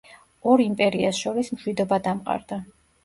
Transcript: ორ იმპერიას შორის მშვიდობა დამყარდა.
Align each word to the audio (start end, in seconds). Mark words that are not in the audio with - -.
ორ 0.53 0.61
იმპერიას 0.63 1.19
შორის 1.25 1.51
მშვიდობა 1.59 2.01
დამყარდა. 2.09 2.63